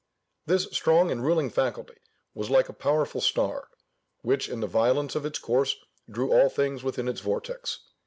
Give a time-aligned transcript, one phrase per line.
[0.47, 1.97] This strong and ruling faculty
[2.33, 3.67] was like a powerful star,
[4.23, 5.75] which, in the violence of its course,
[6.09, 7.81] drew all things within its vortex.